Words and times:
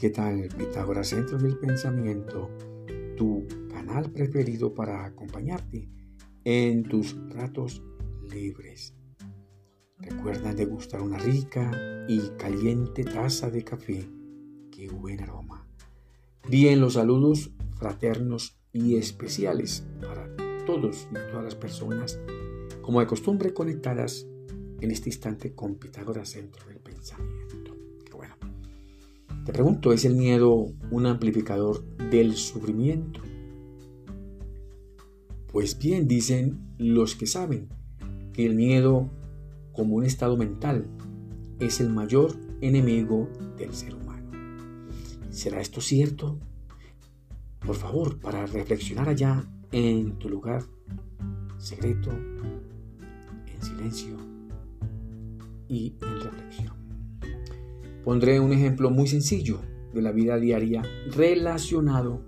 ¿Qué 0.00 0.08
tal 0.08 0.48
Pitágoras 0.56 1.08
Centro 1.08 1.36
del 1.36 1.58
Pensamiento? 1.58 2.48
Tu 3.18 3.46
canal 3.68 4.10
preferido 4.10 4.72
para 4.72 5.04
acompañarte 5.04 5.90
en 6.42 6.84
tus 6.84 7.18
ratos 7.28 7.82
libres. 8.32 8.94
Recuerda 9.98 10.54
degustar 10.54 11.02
una 11.02 11.18
rica 11.18 11.70
y 12.08 12.30
caliente 12.38 13.04
taza 13.04 13.50
de 13.50 13.62
café. 13.62 14.08
¡Qué 14.70 14.88
buen 14.88 15.20
aroma! 15.20 15.68
Bien, 16.48 16.80
los 16.80 16.94
saludos 16.94 17.50
fraternos 17.76 18.58
y 18.72 18.96
especiales 18.96 19.86
para 20.00 20.34
todos 20.64 21.08
y 21.10 21.30
todas 21.30 21.44
las 21.44 21.56
personas, 21.56 22.18
como 22.80 23.00
de 23.00 23.06
costumbre 23.06 23.52
conectadas 23.52 24.26
en 24.80 24.92
este 24.92 25.10
instante 25.10 25.54
con 25.54 25.74
Pitágoras 25.74 26.30
Centro 26.30 26.66
del 26.68 26.78
Pensamiento. 26.78 27.59
Pregunto, 29.52 29.92
¿es 29.92 30.04
el 30.04 30.14
miedo 30.14 30.72
un 30.92 31.06
amplificador 31.06 31.84
del 32.10 32.36
sufrimiento? 32.36 33.20
Pues 35.50 35.76
bien, 35.76 36.06
dicen 36.06 36.74
los 36.78 37.16
que 37.16 37.26
saben 37.26 37.68
que 38.32 38.46
el 38.46 38.54
miedo 38.54 39.10
como 39.72 39.96
un 39.96 40.04
estado 40.04 40.36
mental 40.36 40.86
es 41.58 41.80
el 41.80 41.90
mayor 41.90 42.36
enemigo 42.60 43.28
del 43.58 43.74
ser 43.74 43.96
humano. 43.96 44.30
¿Será 45.30 45.60
esto 45.60 45.80
cierto? 45.80 46.38
Por 47.58 47.74
favor, 47.74 48.20
para 48.20 48.46
reflexionar 48.46 49.08
allá 49.08 49.44
en 49.72 50.16
tu 50.18 50.28
lugar 50.28 50.62
secreto, 51.58 52.10
en 52.10 53.62
silencio 53.62 54.16
y 55.68 55.96
en 56.00 56.20
reflexión. 56.20 56.79
Pondré 58.04 58.40
un 58.40 58.52
ejemplo 58.52 58.90
muy 58.90 59.06
sencillo 59.06 59.60
de 59.92 60.00
la 60.00 60.10
vida 60.10 60.38
diaria 60.38 60.82
relacionado 61.14 62.22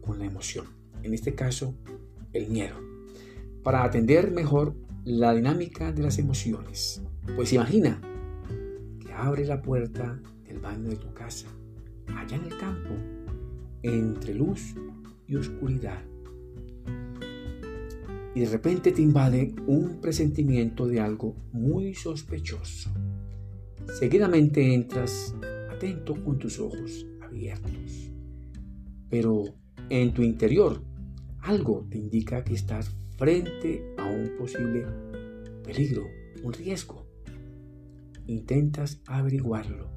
con 0.00 0.18
la 0.18 0.26
emoción. 0.26 0.66
En 1.02 1.12
este 1.12 1.34
caso, 1.34 1.74
el 2.32 2.48
miedo. 2.48 2.76
Para 3.64 3.82
atender 3.82 4.30
mejor 4.30 4.76
la 5.04 5.34
dinámica 5.34 5.92
de 5.92 6.02
las 6.02 6.18
emociones. 6.18 7.02
Pues 7.34 7.52
imagina 7.52 8.00
que 9.00 9.12
abre 9.12 9.44
la 9.44 9.60
puerta 9.60 10.20
del 10.46 10.60
baño 10.60 10.90
de 10.90 10.96
tu 10.96 11.12
casa, 11.12 11.48
allá 12.16 12.36
en 12.36 12.44
el 12.44 12.56
campo, 12.56 12.94
entre 13.82 14.34
luz 14.34 14.74
y 15.26 15.34
oscuridad. 15.34 16.02
Y 18.34 18.40
de 18.40 18.48
repente 18.48 18.92
te 18.92 19.02
invade 19.02 19.54
un 19.66 20.00
presentimiento 20.00 20.86
de 20.86 21.00
algo 21.00 21.34
muy 21.52 21.94
sospechoso. 21.94 22.90
Seguidamente 23.94 24.74
entras 24.74 25.34
atento 25.70 26.22
con 26.22 26.38
tus 26.38 26.58
ojos 26.60 27.06
abiertos. 27.22 28.10
Pero 29.08 29.44
en 29.88 30.12
tu 30.12 30.22
interior 30.22 30.82
algo 31.40 31.86
te 31.88 31.98
indica 31.98 32.44
que 32.44 32.54
estás 32.54 32.94
frente 33.16 33.94
a 33.96 34.06
un 34.06 34.36
posible 34.36 34.84
peligro, 35.64 36.06
un 36.42 36.52
riesgo. 36.52 37.06
Intentas 38.26 39.00
averiguarlo, 39.06 39.88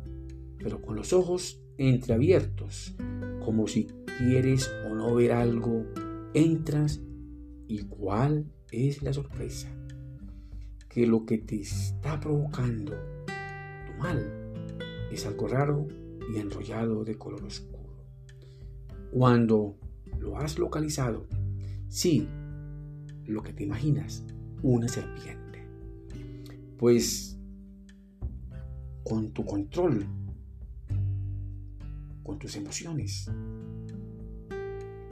pero 0.60 0.82
con 0.82 0.96
los 0.96 1.12
ojos 1.12 1.62
entreabiertos, 1.78 2.96
como 3.44 3.68
si 3.68 3.88
quieres 4.20 4.72
o 4.86 4.94
no 4.94 5.16
ver 5.16 5.32
algo, 5.32 5.86
entras 6.34 7.02
y 7.68 7.80
cuál 7.86 8.46
es 8.72 9.02
la 9.02 9.14
sorpresa. 9.14 9.70
Que 10.88 11.08
lo 11.08 11.26
que 11.26 11.40
te 11.40 11.62
está 11.62 12.20
provocando 12.20 12.94
es 15.12 15.26
algo 15.26 15.48
raro 15.48 15.88
y 16.34 16.38
enrollado 16.38 17.04
de 17.04 17.18
color 17.18 17.44
oscuro. 17.44 18.06
Cuando 19.12 19.78
lo 20.20 20.38
has 20.38 20.58
localizado, 20.58 21.28
sí, 21.88 22.28
lo 23.26 23.44
que 23.44 23.54
te 23.54 23.64
imaginas, 23.64 24.24
una 24.62 24.88
serpiente. 24.88 25.68
Pues 26.78 27.38
con 29.04 29.32
tu 29.32 29.44
control, 29.44 30.06
con 32.24 32.40
tus 32.40 32.56
emociones, 32.56 33.30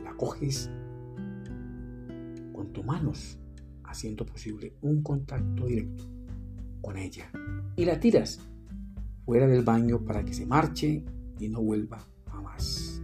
la 0.03 0.15
coges 0.15 0.69
con 2.53 2.71
tus 2.71 2.85
manos, 2.85 3.37
haciendo 3.83 4.25
posible 4.25 4.75
un 4.81 5.01
contacto 5.01 5.65
directo 5.65 6.05
con 6.81 6.97
ella 6.97 7.31
y 7.75 7.85
la 7.85 7.99
tiras 7.99 8.39
fuera 9.27 9.45
del 9.45 9.61
baño 9.61 10.05
para 10.05 10.23
que 10.23 10.33
se 10.33 10.45
marche 10.45 11.03
y 11.37 11.49
no 11.49 11.61
vuelva 11.61 12.07
jamás. 12.31 13.01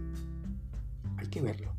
Hay 1.18 1.26
que 1.26 1.42
verlo. 1.42 1.70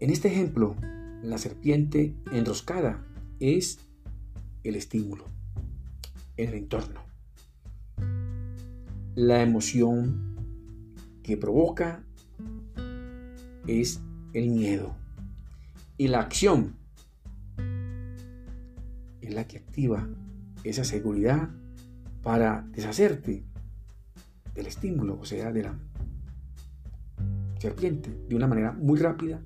En 0.00 0.10
este 0.10 0.26
ejemplo, 0.26 0.74
la 1.22 1.38
serpiente 1.38 2.16
enroscada 2.32 3.06
es 3.38 3.78
el 4.64 4.74
estímulo, 4.74 5.26
el 6.36 6.54
entorno. 6.54 7.02
La 9.14 9.42
emoción 9.42 10.34
que 11.22 11.36
provoca 11.36 12.02
es 13.68 14.00
el 14.32 14.50
miedo. 14.50 14.96
Y 15.98 16.08
la 16.08 16.18
acción 16.18 16.74
es 19.20 19.32
la 19.32 19.46
que 19.46 19.58
activa 19.58 20.08
esa 20.64 20.82
seguridad 20.82 21.48
para 22.26 22.66
deshacerte 22.72 23.44
del 24.52 24.66
estímulo, 24.66 25.16
o 25.20 25.24
sea, 25.24 25.52
de 25.52 25.62
la 25.62 25.78
serpiente, 27.60 28.10
de 28.28 28.34
una 28.34 28.48
manera 28.48 28.72
muy 28.72 28.98
rápida 28.98 29.40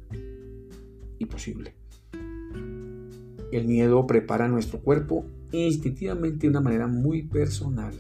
y 1.19 1.27
posible. 1.27 1.75
El 3.53 3.67
miedo 3.67 4.07
prepara 4.07 4.49
nuestro 4.49 4.81
cuerpo 4.81 5.27
instintivamente 5.53 6.47
de 6.47 6.49
una 6.49 6.63
manera 6.63 6.87
muy 6.87 7.23
personal. 7.23 7.93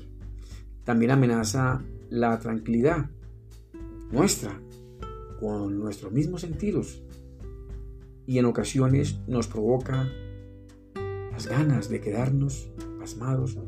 También 0.82 1.10
amenaza 1.10 1.82
la 2.08 2.38
tranquilidad 2.38 3.10
nuestra 4.10 4.58
con 5.40 5.78
nuestros 5.78 6.10
mismos 6.10 6.40
sentidos 6.40 7.02
y 8.26 8.38
en 8.38 8.46
ocasiones 8.46 9.20
nos 9.28 9.46
provoca 9.46 10.08
las 11.32 11.46
ganas 11.46 11.90
de 11.90 12.00
quedarnos 12.00 12.70
pasmados 12.98 13.58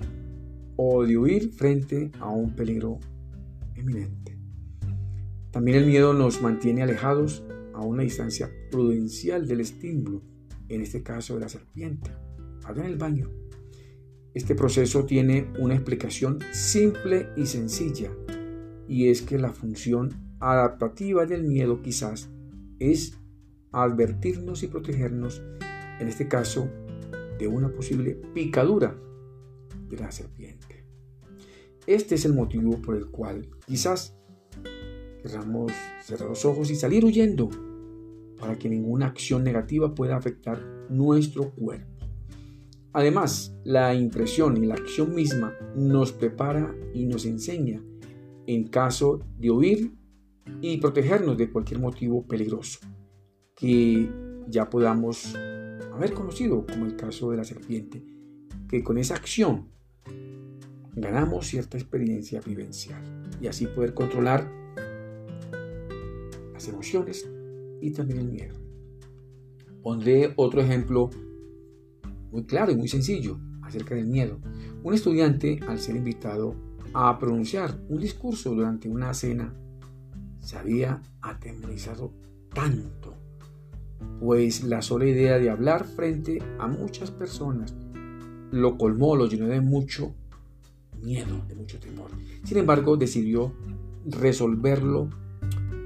o 0.76 1.04
de 1.04 1.18
huir 1.18 1.52
frente 1.52 2.10
a 2.20 2.30
un 2.30 2.54
peligro 2.54 2.98
eminente. 3.74 4.38
También 5.50 5.78
el 5.78 5.86
miedo 5.86 6.14
nos 6.14 6.40
mantiene 6.40 6.82
alejados 6.82 7.44
a 7.74 7.82
una 7.82 8.02
distancia 8.02 8.50
prudencial 8.70 9.46
del 9.46 9.60
estímulo, 9.60 10.22
en 10.68 10.80
este 10.80 11.02
caso 11.02 11.34
de 11.34 11.40
la 11.40 11.48
serpiente. 11.48 12.10
Hagan 12.64 12.86
el 12.86 12.96
baño. 12.96 13.30
Este 14.34 14.54
proceso 14.54 15.04
tiene 15.04 15.48
una 15.58 15.74
explicación 15.74 16.38
simple 16.52 17.28
y 17.36 17.46
sencilla, 17.46 18.10
y 18.88 19.08
es 19.08 19.20
que 19.20 19.38
la 19.38 19.52
función 19.52 20.10
adaptativa 20.40 21.26
del 21.26 21.44
miedo 21.44 21.82
quizás 21.82 22.30
es 22.78 23.18
advertirnos 23.72 24.62
y 24.62 24.68
protegernos, 24.68 25.42
en 26.00 26.08
este 26.08 26.28
caso, 26.28 26.68
de 27.38 27.46
una 27.46 27.68
posible 27.68 28.14
picadura 28.34 28.96
de 29.96 30.02
la 30.02 30.10
serpiente. 30.10 30.84
Este 31.86 32.14
es 32.14 32.24
el 32.24 32.34
motivo 32.34 32.80
por 32.80 32.96
el 32.96 33.06
cual 33.10 33.48
quizás 33.66 34.16
queramos 35.22 35.72
cerrar 36.02 36.28
los 36.28 36.44
ojos 36.44 36.70
y 36.70 36.76
salir 36.76 37.04
huyendo 37.04 37.48
para 38.38 38.58
que 38.58 38.68
ninguna 38.68 39.06
acción 39.06 39.44
negativa 39.44 39.94
pueda 39.94 40.16
afectar 40.16 40.60
nuestro 40.88 41.50
cuerpo. 41.50 42.06
Además, 42.92 43.54
la 43.64 43.94
impresión 43.94 44.56
y 44.56 44.66
la 44.66 44.74
acción 44.74 45.14
misma 45.14 45.54
nos 45.74 46.12
prepara 46.12 46.74
y 46.92 47.06
nos 47.06 47.24
enseña 47.24 47.82
en 48.46 48.68
caso 48.68 49.20
de 49.38 49.50
huir 49.50 49.94
y 50.60 50.76
protegernos 50.78 51.38
de 51.38 51.50
cualquier 51.50 51.80
motivo 51.80 52.26
peligroso 52.26 52.80
que 53.54 54.10
ya 54.48 54.68
podamos 54.68 55.34
haber 55.94 56.12
conocido, 56.14 56.66
como 56.66 56.86
el 56.86 56.96
caso 56.96 57.30
de 57.30 57.36
la 57.36 57.44
serpiente, 57.44 58.04
que 58.68 58.82
con 58.82 58.98
esa 58.98 59.14
acción 59.14 59.68
ganamos 60.94 61.46
cierta 61.46 61.78
experiencia 61.78 62.40
vivencial 62.40 63.02
y 63.40 63.46
así 63.46 63.66
poder 63.66 63.94
controlar 63.94 64.50
las 66.52 66.68
emociones 66.68 67.28
y 67.80 67.90
también 67.90 68.20
el 68.20 68.28
miedo. 68.28 68.54
Pondré 69.82 70.32
otro 70.36 70.60
ejemplo 70.60 71.10
muy 72.30 72.44
claro 72.44 72.72
y 72.72 72.76
muy 72.76 72.88
sencillo 72.88 73.38
acerca 73.62 73.94
del 73.94 74.06
miedo. 74.06 74.38
Un 74.82 74.94
estudiante, 74.94 75.60
al 75.66 75.78
ser 75.78 75.96
invitado 75.96 76.54
a 76.94 77.18
pronunciar 77.18 77.80
un 77.88 77.98
discurso 77.98 78.50
durante 78.50 78.88
una 78.88 79.12
cena, 79.14 79.54
se 80.40 80.56
había 80.56 81.02
atemorizado 81.20 82.12
tanto, 82.52 83.14
pues 84.20 84.62
la 84.64 84.82
sola 84.82 85.06
idea 85.06 85.38
de 85.38 85.50
hablar 85.50 85.84
frente 85.84 86.42
a 86.58 86.66
muchas 86.66 87.10
personas 87.10 87.74
lo 88.52 88.78
colmó, 88.78 89.16
lo 89.16 89.26
llenó 89.26 89.48
de 89.48 89.60
mucho 89.60 90.14
miedo, 91.02 91.44
de 91.48 91.56
mucho 91.56 91.80
temor. 91.80 92.10
Sin 92.44 92.58
embargo, 92.58 92.96
decidió 92.96 93.52
resolverlo 94.06 95.10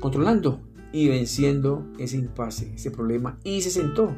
controlando 0.00 0.60
y 0.92 1.08
venciendo 1.08 1.86
ese 1.98 2.18
impasse, 2.18 2.74
ese 2.74 2.90
problema, 2.90 3.38
y 3.44 3.62
se 3.62 3.70
sentó 3.70 4.14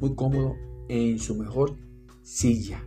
muy 0.00 0.14
cómodo 0.14 0.56
en 0.88 1.18
su 1.18 1.36
mejor 1.36 1.76
silla, 2.22 2.82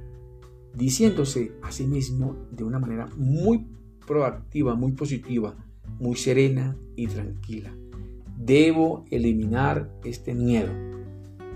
diciéndose 0.75 1.54
a 1.62 1.71
sí 1.71 1.86
mismo 1.86 2.36
de 2.51 2.63
una 2.63 2.80
manera 2.80 3.07
muy 3.15 3.65
proactiva, 4.06 4.75
muy 4.75 4.94
positiva, 4.94 5.56
muy 6.00 6.15
serena 6.15 6.75
y 6.95 7.07
tranquila. 7.07 7.71
Debo 8.38 9.06
eliminar 9.12 9.89
este 10.04 10.33
miedo 10.33 10.71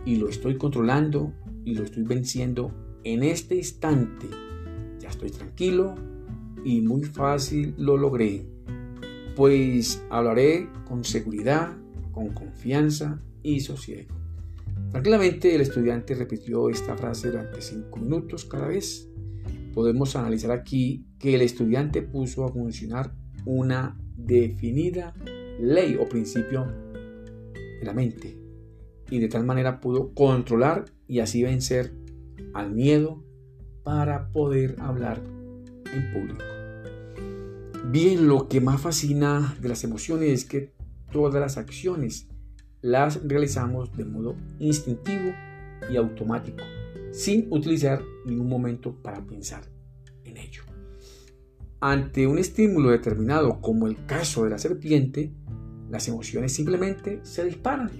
y 0.06 0.16
lo 0.18 0.30
estoy 0.30 0.58
controlando 0.58 1.34
y 1.66 1.74
lo 1.74 1.84
estoy 1.84 2.04
venciendo 2.04 2.72
en 3.14 3.24
este 3.24 3.56
instante. 3.56 4.28
Ya 5.00 5.10
estoy 5.10 5.30
tranquilo 5.30 5.96
y 6.66 6.82
muy 6.82 7.04
fácil 7.04 7.74
lo 7.78 7.96
logré, 7.96 8.46
pues 9.36 10.04
hablaré 10.10 10.70
con 10.86 11.06
seguridad, 11.06 11.78
con 12.12 12.34
confianza 12.34 13.22
y 13.44 13.62
sosiego. 13.62 14.14
Tranquilamente 14.92 15.56
el 15.56 15.62
estudiante 15.62 16.16
repitió 16.16 16.70
esta 16.70 16.98
frase 16.98 17.30
durante 17.30 17.62
cinco 17.62 17.98
minutos 17.98 18.44
cada 18.44 18.68
vez. 18.68 19.10
Podemos 19.74 20.16
analizar 20.16 20.52
aquí 20.52 21.06
que 21.18 21.36
el 21.36 21.42
estudiante 21.42 22.02
puso 22.02 22.44
a 22.44 22.50
funcionar 22.50 23.14
una 23.46 23.98
definida 24.18 25.14
ley 25.62 25.96
o 25.96 26.10
principio 26.10 26.66
de 27.54 27.86
la 27.86 27.94
mente 27.94 28.38
y 29.10 29.20
de 29.20 29.30
tal 29.30 29.46
manera 29.46 29.80
pudo 29.80 30.14
controlar 30.14 30.86
y 31.08 31.20
así 31.20 31.44
vencer 31.44 31.94
al 32.54 32.72
miedo 32.72 33.24
para 33.84 34.32
poder 34.32 34.76
hablar 34.80 35.22
en 35.94 36.12
público. 36.12 36.44
Bien, 37.90 38.28
lo 38.28 38.50
que 38.50 38.60
más 38.60 38.82
fascina 38.82 39.56
de 39.62 39.70
las 39.70 39.84
emociones 39.84 40.30
es 40.30 40.46
que 40.46 40.74
todas 41.12 41.40
las 41.40 41.58
acciones 41.58 42.28
las 42.82 43.24
realizamos 43.24 43.96
de 43.96 44.06
modo 44.06 44.36
instintivo 44.60 45.32
y 45.90 45.96
automático, 45.96 46.64
sin 47.12 47.48
utilizar 47.50 48.02
ningún 48.26 48.50
momento 48.50 48.94
para 49.02 49.26
pensar 49.26 49.62
en 50.26 50.38
ello. 50.38 50.64
Ante 51.80 52.28
un 52.28 52.40
estímulo 52.40 52.90
determinado, 52.90 53.62
como 53.62 53.88
el 53.88 54.06
caso 54.06 54.44
de 54.44 54.50
la 54.50 54.58
serpiente, 54.58 55.32
las 55.90 56.08
emociones 56.08 56.52
simplemente 56.52 57.20
se 57.24 57.46
disparan. 57.46 57.92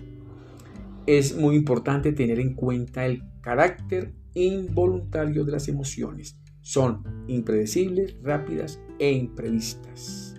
Es 1.06 1.38
muy 1.38 1.56
importante 1.56 2.12
tener 2.12 2.40
en 2.40 2.54
cuenta 2.56 3.06
el 3.06 3.24
carácter 3.42 4.14
involuntario 4.34 5.44
de 5.46 5.52
las 5.52 5.68
emociones. 5.68 6.40
Son 6.62 7.04
impredecibles, 7.28 8.16
rápidas 8.22 8.80
e 9.00 9.12
imprevistas. 9.12 10.36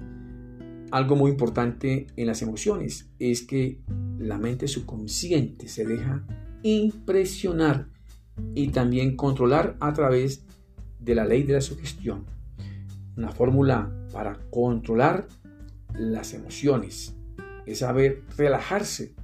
Algo 0.90 1.16
muy 1.16 1.30
importante 1.30 2.06
en 2.16 2.26
las 2.26 2.42
emociones 2.42 3.10
es 3.18 3.42
que 3.42 3.82
la 4.18 4.38
mente 4.38 4.68
subconsciente 4.68 5.68
se 5.68 5.84
deja 5.84 6.24
impresionar 6.62 7.88
y 8.54 8.68
también 8.68 9.16
controlar 9.16 9.76
a 9.80 9.92
través 9.92 10.44
de 10.98 11.14
la 11.14 11.24
ley 11.24 11.42
de 11.42 11.54
la 11.54 11.60
sugestión. 11.60 12.24
Una 13.16 13.30
fórmula 13.30 13.92
para 14.12 14.38
controlar 14.50 15.28
las 15.94 16.34
emociones 16.34 17.14
es 17.66 17.78
saber 17.80 18.22
relajarse 18.36 19.14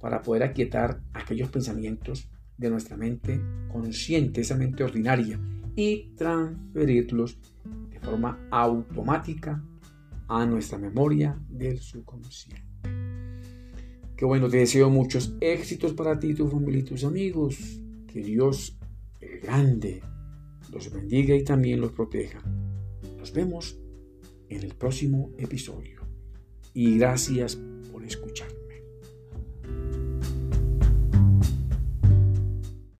para 0.00 0.22
poder 0.22 0.42
aquietar 0.42 1.00
aquellos 1.12 1.48
pensamientos 1.48 2.28
de 2.62 2.70
nuestra 2.70 2.96
mente 2.96 3.40
consciente, 3.70 4.40
esa 4.40 4.56
mente 4.56 4.84
ordinaria, 4.84 5.38
y 5.76 6.12
transferirlos 6.16 7.36
de 7.90 8.00
forma 8.00 8.38
automática 8.50 9.62
a 10.28 10.46
nuestra 10.46 10.78
memoria 10.78 11.38
del 11.48 11.78
subconsciente. 11.78 12.62
Qué 14.16 14.24
bueno, 14.24 14.48
te 14.48 14.58
deseo 14.58 14.88
muchos 14.88 15.34
éxitos 15.40 15.94
para 15.94 16.18
ti, 16.18 16.34
tu 16.34 16.46
familia 16.48 16.80
y 16.80 16.84
tus 16.84 17.04
amigos. 17.04 17.58
Que 18.06 18.22
Dios, 18.22 18.78
el 19.20 19.40
grande, 19.40 20.02
los 20.70 20.92
bendiga 20.92 21.34
y 21.34 21.42
también 21.42 21.80
los 21.80 21.92
proteja. 21.92 22.40
Nos 23.18 23.32
vemos 23.32 23.78
en 24.48 24.62
el 24.62 24.74
próximo 24.74 25.30
episodio. 25.38 26.02
Y 26.74 26.98
gracias 26.98 27.56
por 27.90 28.04
escuchar. 28.04 28.61